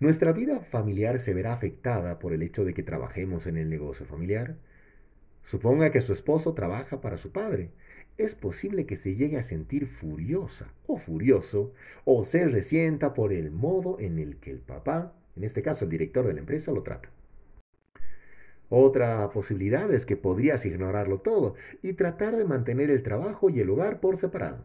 ¿Nuestra 0.01 0.33
vida 0.33 0.61
familiar 0.61 1.21
se 1.21 1.33
verá 1.33 1.53
afectada 1.53 2.19
por 2.19 2.33
el 2.33 2.43
hecho 2.43 2.65
de 2.65 2.75
que 2.75 2.83
trabajemos 2.83 3.47
en 3.47 3.57
el 3.57 3.71
negocio 3.71 4.05
familiar? 4.05 4.57
Suponga 5.45 5.93
que 5.93 6.01
su 6.01 6.13
esposo 6.13 6.55
trabaja 6.55 7.01
para 7.01 7.19
su 7.19 7.31
padre. 7.31 7.71
Es 8.17 8.35
posible 8.35 8.85
que 8.85 8.97
se 8.97 9.15
llegue 9.15 9.39
a 9.39 9.45
sentir 9.45 9.87
furiosa 9.87 10.73
o 10.89 10.99
furioso 10.99 11.73
o 12.05 12.25
se 12.25 12.47
resienta 12.47 13.15
por 13.15 13.33
el 13.33 13.53
modo 13.53 13.99
en 14.01 14.19
el 14.19 14.37
que 14.39 14.51
el 14.51 14.59
papá, 14.59 15.15
en 15.37 15.45
este 15.45 15.63
caso 15.63 15.85
el 15.85 15.91
director 15.91 16.27
de 16.27 16.35
la 16.35 16.41
empresa, 16.41 16.73
lo 16.73 16.83
trata. 16.83 17.11
Otra 18.71 19.31
posibilidad 19.31 19.91
es 19.93 20.05
que 20.05 20.17
podrías 20.17 20.67
ignorarlo 20.67 21.21
todo 21.21 21.55
y 21.83 21.95
tratar 21.95 22.37
de 22.37 22.45
mantener 22.45 22.91
el 22.91 23.03
trabajo 23.03 23.49
y 23.49 23.61
el 23.61 23.71
hogar 23.71 24.01
por 24.01 24.19
separado. 24.19 24.65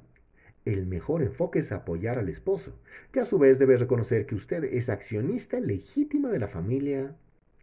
El 0.66 0.88
mejor 0.88 1.22
enfoque 1.22 1.60
es 1.60 1.72
apoyar 1.72 2.20
al 2.20 2.30
esposo, 2.30 2.78
que 3.12 3.22
a 3.22 3.26
su 3.26 3.38
vez 3.38 3.60
debe 3.60 3.78
reconocer 3.78 4.26
que 4.26 4.36
usted 4.36 4.64
es 4.64 4.90
accionista 4.90 5.60
legítima 5.60 6.30
de 6.30 6.40
la 6.40 6.48
familia 6.48 7.16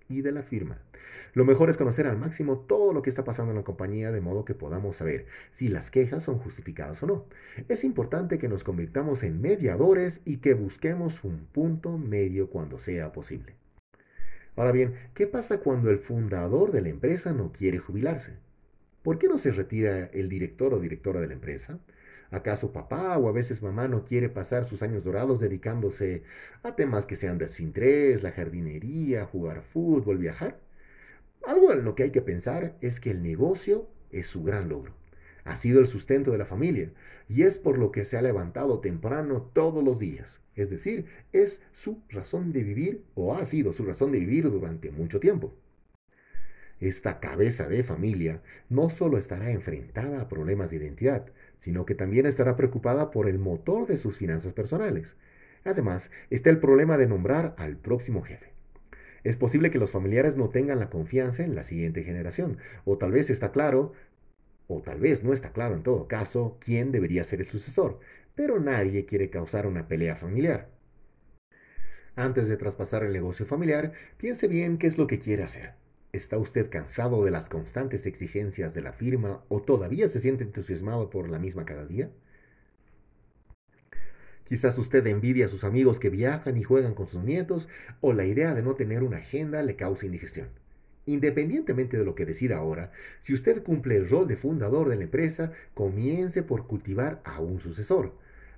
y 0.09 0.23
de 0.23 0.33
la 0.33 0.43
firma. 0.43 0.79
Lo 1.35 1.45
mejor 1.45 1.71
es 1.71 1.77
conocer 1.77 2.07
al 2.07 2.19
máximo 2.19 2.59
todo 2.59 2.93
lo 2.93 3.03
que 3.03 3.11
está 3.11 3.23
pasando 3.25 3.53
en 3.53 3.59
la 3.59 3.65
compañía 3.65 4.11
de 4.11 4.21
modo 4.21 4.45
que 4.45 4.55
podamos 4.55 4.97
saber 4.97 5.27
si 5.53 5.69
las 5.69 5.91
quejas 5.91 6.23
son 6.25 6.39
justificadas 6.39 7.03
o 7.03 7.07
no. 7.07 7.25
Es 7.69 7.85
importante 7.85 8.39
que 8.39 8.49
nos 8.49 8.65
convirtamos 8.65 9.23
en 9.23 9.41
mediadores 9.41 10.21
y 10.25 10.39
que 10.39 10.55
busquemos 10.55 11.23
un 11.23 11.47
punto 11.53 11.99
medio 11.99 12.51
cuando 12.51 12.79
sea 12.79 13.13
posible. 13.13 13.55
Ahora 14.61 14.73
bien, 14.73 14.93
¿qué 15.15 15.27
pasa 15.27 15.61
cuando 15.61 15.89
el 15.89 16.01
fundador 16.01 16.71
de 16.71 16.83
la 16.83 16.91
empresa 16.91 17.33
no 17.33 17.51
quiere 17.51 17.79
jubilarse? 17.79 18.35
¿Por 19.03 19.19
qué 19.19 19.27
no 19.27 19.39
se 19.39 19.53
retira 19.53 20.11
el 20.13 20.29
director 20.29 20.75
o 20.75 20.81
directora 20.81 21.19
de 21.19 21.29
la 21.29 21.33
empresa? 21.33 21.79
¿Acaso 22.31 22.71
papá 22.71 23.17
o 23.17 23.31
a 23.31 23.33
veces 23.33 23.63
mamá 23.63 23.89
no 23.89 24.05
quiere 24.05 24.29
pasar 24.29 24.67
sus 24.67 24.83
años 24.83 25.03
dorados 25.03 25.41
dedicándose 25.41 26.25
a 26.63 26.77
temas 26.77 27.07
que 27.07 27.17
sean 27.17 27.39
de 27.39 27.47
su 27.47 27.63
interés, 27.63 28.23
la 28.23 28.33
jardinería, 28.33 29.25
jugar 29.25 29.63
fútbol, 29.63 30.19
viajar? 30.19 30.61
Algo 31.47 31.73
en 31.73 31.83
lo 31.83 31.95
que 31.95 32.03
hay 32.03 32.11
que 32.11 32.21
pensar 32.21 32.77
es 32.83 33.01
que 33.01 33.13
el 33.13 33.23
negocio 33.23 33.89
es 34.11 34.27
su 34.27 34.43
gran 34.45 34.69
logro. 34.69 35.00
Ha 35.45 35.57
sido 35.57 35.81
el 35.81 35.87
sustento 35.87 36.33
de 36.33 36.39
la 36.39 36.47
familia 36.47 36.91
y 37.29 37.43
es 37.43 37.59
por 37.59 37.79
lo 37.79 37.93
que 37.93 38.05
se 38.05 38.17
ha 38.17 38.23
levantado 38.23 38.81
temprano 38.81 39.51
todos 39.53 39.83
los 39.83 39.99
días. 39.99 40.41
Es 40.57 40.69
decir, 40.71 41.07
es 41.33 41.61
su 41.73 42.03
razón 42.09 42.53
de 42.53 42.63
vivir 42.63 43.05
o 43.15 43.35
ha 43.35 43.47
sido 43.47 43.73
su 43.73 43.85
razón 43.85 44.13
de 44.13 44.19
vivir 44.19 44.51
durante 44.51 44.91
mucho 44.91 45.21
tiempo. 45.21 45.55
Esta 46.81 47.21
cabeza 47.21 47.69
de 47.69 47.85
familia 47.85 48.41
no 48.71 48.89
solo 48.89 49.19
estará 49.19 49.51
enfrentada 49.51 50.21
a 50.21 50.29
problemas 50.29 50.71
de 50.71 50.77
identidad, 50.77 51.27
sino 51.61 51.85
que 51.85 51.95
también 51.95 52.25
estará 52.25 52.57
preocupada 52.57 53.11
por 53.11 53.29
el 53.29 53.39
motor 53.39 53.87
de 53.87 53.99
sus 53.99 54.17
finanzas 54.17 54.55
personales. 54.55 55.15
Además, 55.65 56.11
está 56.31 56.49
el 56.49 56.59
problema 56.59 56.97
de 56.97 57.07
nombrar 57.07 57.55
al 57.59 57.77
próximo 57.77 58.23
jefe. 58.23 58.51
Es 59.25 59.37
posible 59.37 59.71
que 59.71 59.79
los 59.79 59.91
familiares 59.91 60.37
no 60.37 60.49
tengan 60.49 60.79
la 60.79 60.89
confianza 60.89 61.45
en 61.45 61.55
la 61.55 61.63
siguiente 61.63 62.03
generación, 62.03 62.57
o 62.87 62.97
tal 62.97 63.13
vez 63.13 63.29
está 63.29 63.53
claro, 63.53 63.93
o 64.71 64.83
tal 64.83 65.01
vez 65.01 65.25
no 65.25 65.33
está 65.33 65.53
claro 65.53 65.75
en 65.75 65.83
todo 65.83 66.07
caso, 66.07 66.57
quién 66.61 66.93
debería 66.93 67.25
ser 67.25 67.41
el 67.41 67.49
sucesor, 67.49 67.99
pero 68.37 68.61
nadie 68.61 69.05
quiere 69.05 69.29
causar 69.29 69.67
una 69.67 69.89
pelea 69.89 70.15
familiar. 70.15 70.69
Antes 72.15 72.49
de 72.49 72.57
traspasar 72.57 73.03
el 73.03 73.13
negocio 73.13 73.47
familiar, 73.47 73.93
piense 74.17 74.47
bien 74.47 74.79
qué 74.79 74.87
es 74.87 74.97
lo 74.97 75.07
que 75.09 75.19
quiere 75.19 75.43
hacer. 75.43 75.75
¿Está 76.13 76.39
usted 76.39 76.71
cansado 76.71 77.25
de 77.25 77.33
las 77.33 77.49
constantes 77.49 78.07
exigencias 78.07 78.73
de 78.73 78.83
la 78.83 78.93
firma 78.93 79.45
o 79.49 79.61
todavía 79.63 80.09
se 80.09 80.21
siente 80.21 80.45
entusiasmado 80.45 81.11
por 81.11 81.29
la 81.29 81.39
misma 81.39 81.65
cada 81.65 81.85
día? 81.87 82.11
Quizás 84.45 84.79
usted 84.79 85.07
envidia 85.07 85.47
a 85.47 85.49
sus 85.49 85.65
amigos 85.65 85.99
que 85.99 86.11
viajan 86.11 86.57
y 86.57 86.63
juegan 86.63 86.95
con 86.95 87.09
sus 87.09 87.23
nietos 87.25 87.69
o 88.01 88.13
la 88.13 88.25
idea 88.25 88.55
de 88.55 88.63
no 88.63 88.75
tener 88.75 89.03
una 89.03 89.19
agenda 89.19 89.63
le 89.63 89.77
causa 89.77 90.07
indigestión. 90.07 90.49
Independientemente 91.07 91.97
de 91.97 92.05
lo 92.05 92.15
que 92.15 92.27
decida 92.27 92.59
ahora, 92.59 92.93
si 93.23 93.33
usted 93.33 93.63
cumple 93.63 93.97
el 93.97 94.09
rol 94.09 94.29
de 94.29 94.37
fundador 94.37 94.89
de 94.89 94.97
la 94.97 95.05
empresa, 95.05 95.53
comience 95.75 96.43
por 96.43 96.67
cultivar 96.67 97.21
a 97.25 97.41
un 97.41 97.61
sucesor. 97.61 98.13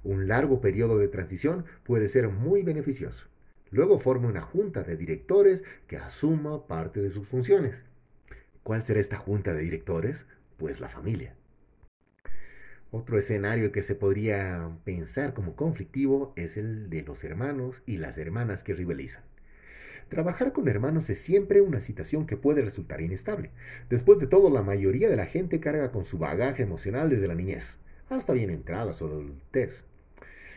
Un 0.05 0.27
largo 0.27 0.61
periodo 0.61 0.99
de 0.99 1.09
transición 1.09 1.65
puede 1.85 2.09
ser 2.09 2.29
muy 2.29 2.63
beneficioso. 2.63 3.27
Luego 3.71 4.01
forma 4.01 4.29
una 4.29 4.43
junta 4.43 4.83
de 4.83 4.97
directores 4.97 5.63
que 5.87 5.97
asuma 5.97 6.67
parte 6.67 7.01
de 7.01 7.11
sus 7.11 7.27
funciones. 7.29 7.77
¿Cuál 8.63 8.83
será 8.83 9.01
esta 9.01 9.17
junta 9.17 9.55
de 9.55 9.63
directores? 9.63 10.27
Pues 10.59 10.81
la 10.81 10.89
familia. 10.89 11.35
Otro 12.91 13.19
escenario 13.19 13.73
que 13.73 13.81
se 13.81 13.95
podría 13.95 14.71
pensar 14.85 15.33
como 15.33 15.57
conflictivo 15.57 16.35
es 16.37 16.59
el 16.59 16.91
de 16.91 17.03
los 17.03 17.25
hermanos 17.25 17.83
y 17.87 17.97
las 17.97 18.19
hermanas 18.19 18.63
que 18.63 18.75
rivalizan. 18.75 19.23
Trabajar 20.13 20.53
con 20.53 20.69
hermanos 20.69 21.09
es 21.09 21.21
siempre 21.21 21.63
una 21.63 21.81
situación 21.81 22.27
que 22.27 22.37
puede 22.37 22.61
resultar 22.61 23.01
inestable. 23.01 23.51
Después 23.89 24.19
de 24.19 24.27
todo, 24.27 24.51
la 24.51 24.61
mayoría 24.61 25.09
de 25.09 25.17
la 25.17 25.25
gente 25.25 25.59
carga 25.59 25.91
con 25.91 26.05
su 26.05 26.19
bagaje 26.19 26.65
emocional 26.65 27.09
desde 27.09 27.29
la 27.29 27.35
niñez, 27.35 27.79
hasta 28.11 28.35
bien 28.35 28.51
entradas 28.51 29.01
o 29.01 29.07
adultez. 29.07 29.85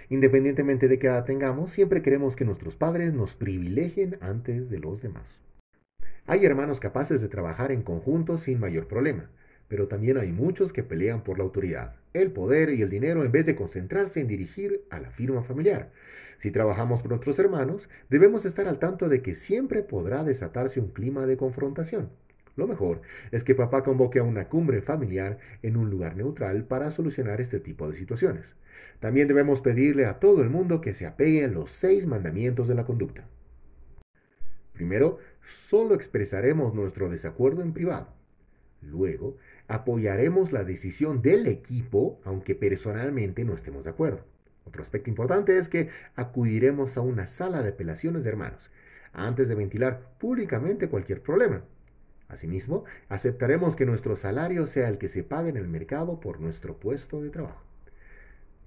Independientemente 0.10 0.90
de 0.90 1.00
qué 1.00 1.08
edad 1.08 1.24
tengamos, 1.24 1.72
siempre 1.72 2.02
queremos 2.02 2.36
que 2.36 2.44
nuestros 2.44 2.76
padres 2.76 3.14
nos 3.14 3.34
privilegien 3.34 4.18
antes 4.20 4.70
de 4.70 4.78
los 4.78 5.02
demás. 5.02 5.40
Hay 6.26 6.44
hermanos 6.44 6.82
capaces 6.82 7.22
de 7.22 7.30
trabajar 7.30 7.72
en 7.72 7.82
conjunto 7.82 8.38
sin 8.38 8.60
mayor 8.60 8.90
problema, 8.90 9.30
pero 9.68 9.88
también 9.88 10.18
hay 10.18 10.32
muchos 10.32 10.74
que 10.74 10.84
pelean 10.84 11.24
por 11.24 11.38
la 11.38 11.44
autoridad, 11.44 11.96
el 12.14 12.32
poder 12.32 12.70
y 12.70 12.82
el 12.82 12.90
dinero 12.90 13.24
en 13.24 13.32
vez 13.32 13.46
de 13.46 13.56
concentrarse 13.56 14.20
en 14.20 14.28
dirigir 14.28 14.86
a 14.90 15.00
la 15.00 15.12
firma 15.12 15.44
familiar. 15.44 15.92
Si 16.40 16.52
trabajamos 16.52 17.02
con 17.02 17.14
otros 17.14 17.40
hermanos, 17.40 17.90
debemos 18.10 18.46
estar 18.46 18.68
al 18.68 18.80
tanto 18.80 19.10
de 19.10 19.22
que 19.22 19.36
siempre 19.36 19.82
podrá 19.82 20.24
desatarse 20.24 20.80
un 20.80 20.90
clima 20.90 21.26
de 21.26 21.38
confrontación. 21.38 22.10
Lo 22.56 22.68
mejor 22.68 23.02
es 23.32 23.44
que 23.44 23.56
papá 23.56 23.84
convoque 23.84 24.20
a 24.20 24.24
una 24.24 24.48
cumbre 24.48 24.82
familiar 24.82 25.40
en 25.62 25.76
un 25.76 25.90
lugar 25.90 26.16
neutral 26.16 26.64
para 26.66 26.92
solucionar 26.92 27.42
este 27.42 27.60
tipo 27.60 27.90
de 27.90 27.98
situaciones. 27.98 28.46
También 29.00 29.28
debemos 29.28 29.62
pedirle 29.62 30.06
a 30.06 30.20
todo 30.20 30.42
el 30.42 30.50
mundo 30.50 30.80
que 30.82 30.94
se 30.94 31.06
apegue 31.06 31.44
a 31.44 31.50
los 31.50 31.72
seis 31.72 32.08
mandamientos 32.08 32.68
de 32.68 32.76
la 32.76 32.86
conducta. 32.86 33.28
Primero, 34.74 35.20
solo 35.42 35.96
expresaremos 35.96 36.74
nuestro 36.74 37.10
desacuerdo 37.10 37.62
en 37.62 37.74
privado. 37.74 38.08
Luego, 38.86 39.38
apoyaremos 39.68 40.52
la 40.52 40.64
decisión 40.64 41.22
del 41.22 41.48
equipo, 41.48 42.20
aunque 42.24 42.56
personalmente 42.56 43.44
no 43.44 43.54
estemos 43.54 43.84
de 43.84 43.90
acuerdo. 43.90 44.24
Otro 44.66 44.82
aspecto 44.82 45.10
importante 45.10 45.58
es 45.58 45.70
que 45.70 45.90
acudiremos 46.16 46.98
a 46.98 47.02
una 47.02 47.28
sala 47.28 47.62
de 47.62 47.70
apelaciones 47.70 48.24
de 48.24 48.30
hermanos 48.30 48.72
antes 49.14 49.48
de 49.48 49.56
ventilar 49.56 50.02
públicamente 50.20 50.90
cualquier 50.90 51.22
problema. 51.22 51.64
Asimismo, 52.28 52.84
aceptaremos 53.08 53.76
que 53.76 53.86
nuestro 53.86 54.16
salario 54.16 54.68
sea 54.68 54.90
el 54.90 54.98
que 54.98 55.08
se 55.08 55.24
pague 55.24 55.50
en 55.50 55.58
el 55.58 55.68
mercado 55.68 56.20
por 56.20 56.40
nuestro 56.40 56.80
puesto 56.80 57.22
de 57.22 57.30
trabajo. 57.30 57.64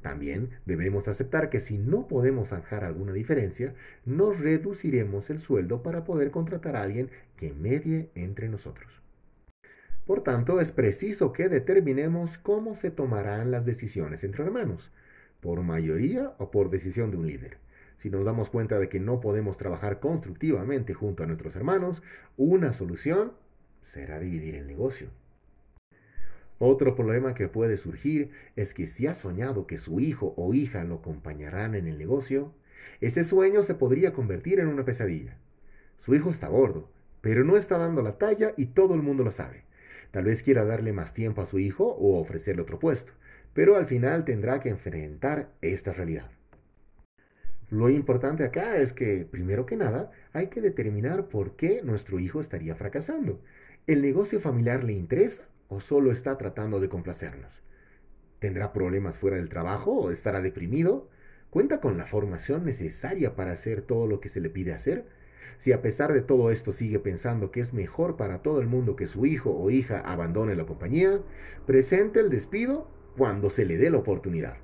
También 0.00 0.50
debemos 0.64 1.08
aceptar 1.08 1.50
que 1.50 1.60
si 1.60 1.76
no 1.76 2.06
podemos 2.06 2.50
zanjar 2.50 2.84
alguna 2.84 3.12
diferencia, 3.12 3.74
nos 4.04 4.38
reduciremos 4.38 5.28
el 5.28 5.40
sueldo 5.40 5.82
para 5.82 6.04
poder 6.04 6.30
contratar 6.30 6.76
a 6.76 6.82
alguien 6.82 7.10
que 7.36 7.52
medie 7.52 8.10
entre 8.14 8.48
nosotros. 8.48 9.02
Por 10.08 10.22
tanto, 10.22 10.58
es 10.58 10.72
preciso 10.72 11.34
que 11.34 11.50
determinemos 11.50 12.38
cómo 12.38 12.74
se 12.74 12.90
tomarán 12.90 13.50
las 13.50 13.66
decisiones 13.66 14.24
entre 14.24 14.42
hermanos, 14.42 14.90
por 15.42 15.62
mayoría 15.62 16.32
o 16.38 16.50
por 16.50 16.70
decisión 16.70 17.10
de 17.10 17.18
un 17.18 17.26
líder. 17.26 17.58
Si 17.98 18.08
nos 18.08 18.24
damos 18.24 18.48
cuenta 18.48 18.78
de 18.78 18.88
que 18.88 19.00
no 19.00 19.20
podemos 19.20 19.58
trabajar 19.58 20.00
constructivamente 20.00 20.94
junto 20.94 21.22
a 21.22 21.26
nuestros 21.26 21.54
hermanos, 21.56 22.02
una 22.38 22.72
solución 22.72 23.34
será 23.82 24.18
dividir 24.18 24.54
el 24.54 24.66
negocio. 24.66 25.08
Otro 26.58 26.96
problema 26.96 27.34
que 27.34 27.48
puede 27.48 27.76
surgir 27.76 28.30
es 28.56 28.72
que 28.72 28.86
si 28.86 29.06
ha 29.06 29.12
soñado 29.12 29.66
que 29.66 29.76
su 29.76 30.00
hijo 30.00 30.32
o 30.38 30.54
hija 30.54 30.84
lo 30.84 30.94
acompañarán 30.94 31.74
en 31.74 31.86
el 31.86 31.98
negocio, 31.98 32.54
ese 33.02 33.24
sueño 33.24 33.62
se 33.62 33.74
podría 33.74 34.14
convertir 34.14 34.58
en 34.58 34.68
una 34.68 34.86
pesadilla. 34.86 35.36
Su 35.98 36.14
hijo 36.14 36.30
está 36.30 36.48
gordo, 36.48 36.88
pero 37.20 37.44
no 37.44 37.58
está 37.58 37.76
dando 37.76 38.00
la 38.00 38.16
talla 38.16 38.54
y 38.56 38.68
todo 38.68 38.94
el 38.94 39.02
mundo 39.02 39.22
lo 39.22 39.32
sabe. 39.32 39.67
Tal 40.10 40.24
vez 40.24 40.42
quiera 40.42 40.64
darle 40.64 40.92
más 40.92 41.12
tiempo 41.12 41.42
a 41.42 41.46
su 41.46 41.58
hijo 41.58 41.84
o 41.86 42.18
ofrecerle 42.20 42.62
otro 42.62 42.78
puesto, 42.78 43.12
pero 43.52 43.76
al 43.76 43.86
final 43.86 44.24
tendrá 44.24 44.60
que 44.60 44.70
enfrentar 44.70 45.50
esta 45.60 45.92
realidad. 45.92 46.30
Lo 47.70 47.90
importante 47.90 48.44
acá 48.44 48.78
es 48.78 48.94
que, 48.94 49.26
primero 49.30 49.66
que 49.66 49.76
nada, 49.76 50.10
hay 50.32 50.46
que 50.46 50.62
determinar 50.62 51.28
por 51.28 51.56
qué 51.56 51.82
nuestro 51.82 52.18
hijo 52.18 52.40
estaría 52.40 52.74
fracasando. 52.74 53.42
¿El 53.86 54.00
negocio 54.00 54.40
familiar 54.40 54.84
le 54.84 54.94
interesa 54.94 55.42
o 55.68 55.80
solo 55.80 56.10
está 56.10 56.38
tratando 56.38 56.80
de 56.80 56.88
complacernos? 56.88 57.62
¿Tendrá 58.38 58.72
problemas 58.72 59.18
fuera 59.18 59.36
del 59.36 59.50
trabajo 59.50 59.92
o 59.92 60.10
estará 60.10 60.40
deprimido? 60.40 61.10
¿Cuenta 61.50 61.80
con 61.80 61.98
la 61.98 62.06
formación 62.06 62.64
necesaria 62.64 63.36
para 63.36 63.52
hacer 63.52 63.82
todo 63.82 64.06
lo 64.06 64.20
que 64.20 64.30
se 64.30 64.40
le 64.40 64.48
pide 64.48 64.72
hacer? 64.72 65.04
Si 65.58 65.72
a 65.72 65.82
pesar 65.82 66.12
de 66.12 66.20
todo 66.20 66.50
esto 66.50 66.72
sigue 66.72 66.98
pensando 66.98 67.50
que 67.50 67.60
es 67.60 67.72
mejor 67.72 68.16
para 68.16 68.42
todo 68.42 68.60
el 68.60 68.66
mundo 68.66 68.96
que 68.96 69.06
su 69.06 69.26
hijo 69.26 69.50
o 69.50 69.70
hija 69.70 70.00
abandone 70.00 70.54
la 70.54 70.66
compañía, 70.66 71.20
presente 71.66 72.20
el 72.20 72.30
despido 72.30 72.90
cuando 73.16 73.50
se 73.50 73.64
le 73.64 73.78
dé 73.78 73.90
la 73.90 73.98
oportunidad. 73.98 74.56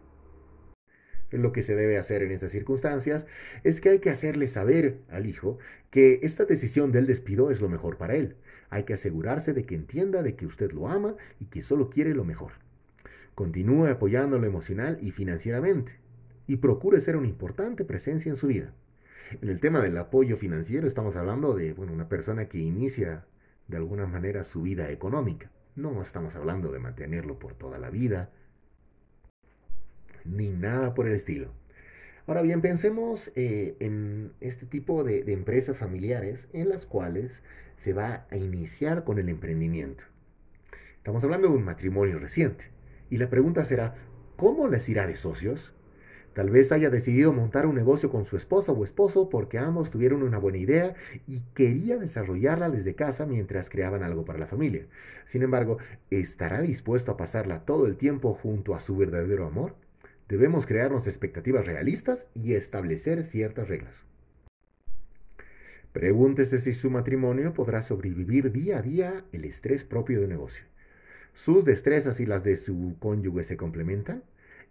Lo 1.31 1.53
que 1.53 1.63
se 1.63 1.75
debe 1.75 1.99
hacer 1.99 2.23
en 2.23 2.31
estas 2.31 2.53
circunstancias 2.53 3.27
es 3.65 3.81
que 3.81 3.89
hay 3.89 3.99
que 3.99 4.11
hacerle 4.11 4.47
saber 4.47 5.01
al 5.11 5.27
hijo 5.27 5.59
que 5.91 6.21
esta 6.23 6.45
decisión 6.45 6.93
del 6.93 7.07
despido 7.07 7.51
es 7.51 7.61
lo 7.61 7.69
mejor 7.69 7.97
para 7.97 8.15
él. 8.15 8.37
Hay 8.71 8.85
que 8.85 8.95
asegurarse 8.95 9.53
de 9.53 9.65
que 9.65 9.75
entienda 9.75 10.23
de 10.23 10.37
que 10.37 10.47
usted 10.47 10.71
lo 10.71 10.89
ama 10.89 11.17
y 11.41 11.47
que 11.47 11.63
solo 11.63 11.91
quiere 11.91 12.15
lo 12.15 12.25
mejor. 12.25 12.53
Continúe 13.35 13.87
apoyándolo 13.87 14.47
emocional 14.47 14.99
y 15.01 15.11
financieramente 15.11 15.93
y 16.47 16.57
procure 16.57 17.01
ser 17.01 17.17
una 17.17 17.27
importante 17.27 17.85
presencia 17.85 18.31
en 18.31 18.37
su 18.37 18.47
vida. 18.47 18.73
En 19.31 19.49
el 19.49 19.61
tema 19.61 19.81
del 19.81 19.97
apoyo 19.97 20.37
financiero 20.37 20.87
estamos 20.87 21.17
hablando 21.17 21.55
de 21.55 21.73
bueno, 21.73 21.93
una 21.93 22.09
persona 22.09 22.47
que 22.47 22.59
inicia 22.59 23.25
de 23.69 23.79
alguna 23.79 24.07
manera 24.07 24.45
su 24.45 24.63
vida 24.63 24.91
económica. 24.91 25.51
No 25.77 26.03
estamos 26.03 26.37
hablando 26.37 26.71
de 26.71 26.79
mantenerlo 26.79 27.39
por 27.39 27.55
toda 27.55 27.79
la 27.79 27.91
vida, 27.91 28.31
ni 30.25 30.51
nada 30.51 30.95
por 30.95 31.07
el 31.07 31.15
estilo. 31.15 31.53
Ahora 32.27 32.43
bien, 32.43 32.61
pensemos 32.61 33.33
eh, 33.35 33.77
en 33.81 34.33
este 34.41 34.67
tipo 34.67 35.05
de, 35.05 35.25
de 35.25 35.33
empresas 35.33 35.77
familiares 35.77 36.49
en 36.53 36.69
las 36.69 36.87
cuales 36.87 37.43
se 37.79 37.93
va 37.93 38.27
a 38.31 38.37
iniciar 38.37 39.05
con 39.05 39.19
el 39.19 39.29
emprendimiento. 39.29 40.05
Estamos 40.97 41.25
hablando 41.25 41.49
de 41.49 41.57
un 41.57 41.65
matrimonio 41.65 42.19
reciente. 42.19 42.71
Y 43.11 43.19
la 43.19 43.29
pregunta 43.29 43.65
será, 43.65 43.95
¿cómo 44.37 44.69
les 44.69 44.89
irá 44.89 45.07
de 45.07 45.17
socios? 45.17 45.74
Tal 46.35 46.51
vez 46.51 46.73
haya 46.73 46.91
decidido 46.91 47.33
montar 47.33 47.65
un 47.65 47.77
negocio 47.77 48.11
con 48.11 48.25
su 48.25 48.37
esposa 48.37 48.73
o 48.73 48.83
esposo 48.83 49.31
porque 49.31 49.59
ambos 49.59 49.91
tuvieron 49.91 50.25
una 50.25 50.39
buena 50.39 50.59
idea 50.59 50.95
y 51.29 51.41
quería 51.55 51.97
desarrollarla 51.97 52.71
desde 52.71 52.97
casa 52.97 53.25
mientras 53.25 53.71
creaban 53.71 54.03
algo 54.03 54.25
para 54.25 54.41
la 54.41 54.49
familia. 54.49 54.87
Sin 55.27 55.43
embargo, 55.43 55.79
¿estará 56.11 56.61
dispuesto 56.61 57.13
a 57.13 57.17
pasarla 57.17 57.65
todo 57.65 57.87
el 57.87 57.97
tiempo 57.97 58.35
junto 58.35 58.75
a 58.75 58.81
su 58.81 58.97
verdadero 58.97 59.47
amor? 59.47 59.77
Debemos 60.29 60.67
crearnos 60.67 61.07
expectativas 61.07 61.67
realistas 61.67 62.27
y 62.35 62.55
establecer 62.55 63.23
ciertas 63.23 63.69
reglas. 63.69 64.05
Pregúntese 65.93 66.59
si 66.59 66.73
su 66.73 66.91
matrimonio 66.91 67.53
podrá 67.53 67.81
sobrevivir 67.81 68.51
día 68.51 68.79
a 68.79 68.83
día 68.83 69.25
el 69.31 69.45
estrés 69.45 69.85
propio 69.85 70.21
de 70.21 70.27
negocio. 70.27 70.65
¿Sus 71.35 71.65
destrezas 71.65 72.19
y 72.19 72.27
las 72.27 72.43
de 72.43 72.57
su 72.57 72.97
cónyuge 72.99 73.45
se 73.45 73.57
complementan? 73.57 74.25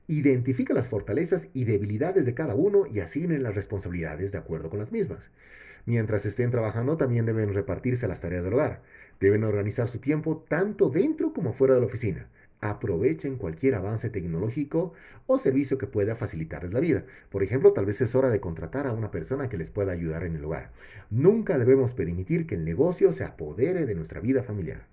Identifica 0.08 0.74
las 0.74 0.88
fortalezas 0.88 1.48
y 1.54 1.64
debilidades 1.66 2.26
de 2.26 2.34
cada 2.34 2.56
uno 2.56 2.86
y 2.86 3.00
asignen 3.00 3.44
las 3.44 3.56
responsabilidades 3.56 4.32
de 4.32 4.38
acuerdo 4.38 4.70
con 4.70 4.80
las 4.80 4.92
mismas. 4.92 5.32
Mientras 5.86 6.26
estén 6.26 6.52
trabajando, 6.52 6.98
también 6.98 7.26
deben 7.26 7.54
repartirse 7.54 8.08
las 8.08 8.22
tareas 8.22 8.44
del 8.44 8.54
hogar. 8.54 8.82
Deben 9.20 9.44
organizar 9.44 9.88
su 9.88 10.00
tiempo 10.00 10.46
tanto 10.48 10.90
dentro 10.90 11.34
como 11.34 11.54
fuera 11.54 11.76
de 11.76 11.82
la 11.82 11.88
oficina 11.88 12.28
aprovechen 12.64 13.36
cualquier 13.36 13.76
avance 13.76 14.10
tecnológico 14.10 14.94
o 15.28 15.38
servicio 15.38 15.78
que 15.78 15.88
pueda 15.88 16.16
facilitarles 16.16 16.72
la 16.72 16.80
vida. 16.80 17.04
Por 17.30 17.44
ejemplo, 17.44 17.74
tal 17.74 17.86
vez 17.86 18.00
es 18.00 18.16
hora 18.16 18.30
de 18.30 18.40
contratar 18.40 18.88
a 18.88 18.94
una 18.94 19.12
persona 19.12 19.50
que 19.50 19.58
les 19.58 19.70
pueda 19.70 19.92
ayudar 19.92 20.24
en 20.24 20.38
el 20.38 20.46
hogar. 20.46 20.72
Nunca 21.10 21.58
debemos 21.58 21.94
permitir 21.94 22.48
que 22.48 22.56
el 22.56 22.64
negocio 22.64 23.12
se 23.12 23.26
apodere 23.26 23.86
de 23.86 23.96
nuestra 23.96 24.22
vida 24.22 24.44
familiar. 24.44 24.93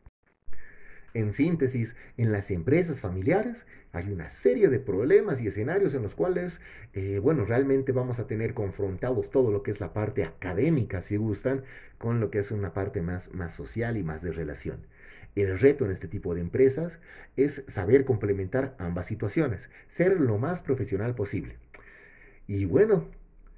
En 1.12 1.32
síntesis, 1.32 1.96
en 2.16 2.30
las 2.30 2.50
empresas 2.50 3.00
familiares 3.00 3.66
hay 3.92 4.12
una 4.12 4.30
serie 4.30 4.68
de 4.68 4.78
problemas 4.78 5.40
y 5.40 5.48
escenarios 5.48 5.94
en 5.94 6.02
los 6.02 6.14
cuales, 6.14 6.60
eh, 6.92 7.18
bueno, 7.18 7.44
realmente 7.44 7.90
vamos 7.90 8.20
a 8.20 8.28
tener 8.28 8.54
confrontados 8.54 9.30
todo 9.30 9.50
lo 9.50 9.64
que 9.64 9.72
es 9.72 9.80
la 9.80 9.92
parte 9.92 10.22
académica, 10.22 11.02
si 11.02 11.16
gustan, 11.16 11.64
con 11.98 12.20
lo 12.20 12.30
que 12.30 12.38
es 12.38 12.52
una 12.52 12.72
parte 12.72 13.02
más, 13.02 13.32
más 13.34 13.54
social 13.54 13.96
y 13.96 14.04
más 14.04 14.22
de 14.22 14.30
relación. 14.30 14.86
El 15.34 15.58
reto 15.58 15.84
en 15.84 15.90
este 15.90 16.06
tipo 16.06 16.34
de 16.34 16.40
empresas 16.40 16.98
es 17.36 17.64
saber 17.66 18.04
complementar 18.04 18.76
ambas 18.78 19.06
situaciones, 19.06 19.68
ser 19.88 20.20
lo 20.20 20.38
más 20.38 20.60
profesional 20.60 21.16
posible. 21.16 21.56
Y 22.46 22.64
bueno, 22.66 23.08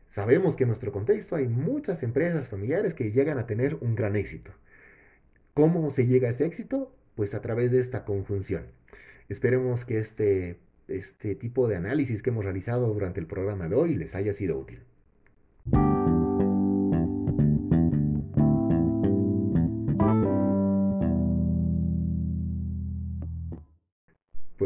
sabemos 0.09 0.57
que 0.57 0.65
en 0.65 0.69
nuestro 0.69 0.93
contexto 0.93 1.37
hay 1.37 1.49
muchas 1.49 2.03
empresas 2.03 2.49
familiares 2.49 2.95
que 2.95 3.13
llegan 3.13 3.39
a 3.39 3.47
tener 3.47 3.77
un 3.81 3.95
gran 3.95 4.17
éxito. 4.17 4.53
¿Cómo 5.55 5.91
se 5.91 6.07
llega 6.07 6.29
a 6.29 6.31
ese 6.31 6.47
éxito? 6.47 6.95
Pues 7.15 7.35
a 7.35 7.41
través 7.41 7.71
de 7.71 7.81
esta 7.81 8.05
conjunción. 8.05 8.67
Esperemos 9.29 9.85
que 9.85 9.99
este, 9.99 10.59
este 10.89 11.35
tipo 11.35 11.69
de 11.69 11.77
análisis 11.77 12.23
que 12.23 12.31
hemos 12.31 12.45
realizado 12.45 12.93
durante 12.93 13.21
el 13.21 13.27
programa 13.27 13.69
de 13.69 13.77
hoy 13.77 13.95
les 13.95 14.15
haya 14.15 14.35
sido 14.35 14.59
útil. 14.59 14.81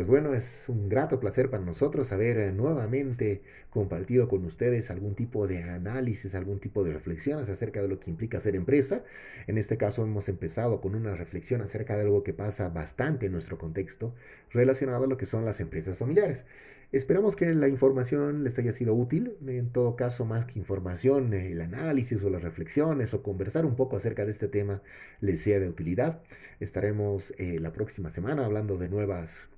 Pues 0.07 0.23
bueno, 0.23 0.37
es 0.37 0.69
un 0.69 0.89
grato 0.89 1.19
placer 1.19 1.51
para 1.51 1.65
nosotros 1.65 2.13
haber 2.13 2.39
eh, 2.39 2.53
nuevamente 2.53 3.43
compartido 3.71 4.29
con 4.29 4.45
ustedes 4.45 4.89
algún 4.89 5.17
tipo 5.17 5.49
de 5.49 5.65
análisis, 5.65 6.37
algún 6.37 6.61
tipo 6.61 6.85
de 6.85 6.93
reflexiones 6.93 7.51
acerca 7.51 7.83
de 7.83 7.89
lo 7.89 7.99
que 7.99 8.09
implica 8.09 8.39
ser 8.39 8.55
empresa. 8.55 9.03
En 9.49 9.59
este 9.59 9.77
caso 9.77 10.05
hemos 10.05 10.29
empezado 10.29 10.81
con 10.81 10.95
una 10.95 11.17
reflexión 11.17 11.61
acerca 11.61 11.97
de 11.97 12.03
algo 12.03 12.23
que 12.23 12.33
pasa 12.33 12.69
bastante 12.69 13.27
en 13.27 13.33
nuestro 13.33 13.59
contexto 13.59 14.15
relacionado 14.53 15.07
a 15.07 15.09
lo 15.09 15.17
que 15.17 15.27
son 15.27 15.45
las 15.45 15.59
empresas 15.59 15.99
familiares. 15.99 16.45
Esperamos 16.93 17.35
que 17.35 17.53
la 17.53 17.67
información 17.67 18.45
les 18.45 18.57
haya 18.61 18.73
sido 18.73 18.95
útil. 18.95 19.37
En 19.49 19.71
todo 19.73 19.97
caso, 19.97 20.25
más 20.25 20.47
que 20.47 20.61
información, 20.61 21.35
el 21.35 21.61
análisis 21.61 22.23
o 22.23 22.31
las 22.31 22.45
reflexiones 22.45 23.13
o 23.13 23.25
conversar 23.25 23.67
un 23.67 23.75
poco 23.75 23.97
acerca 23.97 24.25
de 24.25 24.31
este 24.31 24.47
tema 24.47 24.83
les 25.21 25.41
sea 25.41 25.59
de 25.59 25.69
utilidad. 25.69 26.23
Estaremos 26.61 27.35
eh, 27.39 27.59
la 27.59 27.73
próxima 27.73 28.13
semana 28.13 28.45
hablando 28.45 28.79
de 28.79 28.89
nuevas 28.89 29.49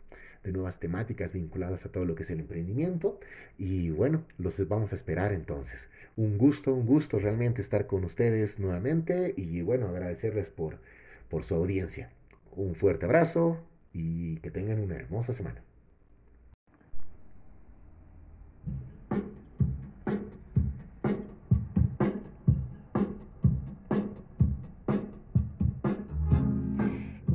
de 0.45 0.53
nuevas 0.53 0.79
temáticas 0.81 1.33
vinculadas 1.33 1.85
a 1.87 1.93
todo 1.93 2.05
lo 2.05 2.15
que 2.15 2.23
es 2.23 2.31
el 2.31 2.41
emprendimiento. 2.41 3.19
Y 3.59 3.91
bueno, 3.91 4.25
los 4.39 4.67
vamos 4.69 4.93
a 4.93 4.97
esperar 4.97 5.33
entonces. 5.33 5.89
Un 6.17 6.39
gusto, 6.39 6.75
un 6.75 6.87
gusto 6.87 7.19
realmente 7.19 7.61
estar 7.61 7.87
con 7.87 8.05
ustedes 8.05 8.59
nuevamente 8.59 9.35
y 9.37 9.63
bueno, 9.63 9.89
agradecerles 9.89 10.49
por, 10.49 10.79
por 11.29 11.45
su 11.45 11.55
audiencia. 11.55 12.11
Un 12.57 12.75
fuerte 12.75 13.07
abrazo 13.07 13.59
y 13.93 14.37
que 14.39 14.51
tengan 14.51 14.81
una 14.81 14.97
hermosa 14.97 15.33
semana. 15.33 15.63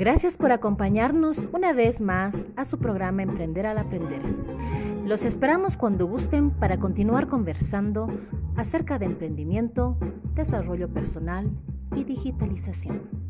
Gracias 0.03 0.35
por 0.35 0.51
acompañarnos 0.51 1.47
una 1.53 1.71
vez 1.71 2.01
más 2.01 2.49
a 2.57 2.65
su 2.65 2.77
programa 2.77 3.23
Emprender 3.23 3.65
al 3.65 3.77
Aprender. 3.77 4.19
Los 5.05 5.23
esperamos 5.23 5.77
cuando 5.77 6.07
gusten 6.07 6.51
para 6.51 6.77
continuar 6.77 7.29
conversando 7.29 8.09
acerca 8.57 8.99
de 8.99 9.05
emprendimiento, 9.05 9.97
desarrollo 10.35 10.89
personal 10.89 11.49
y 11.95 12.03
digitalización. 12.03 13.22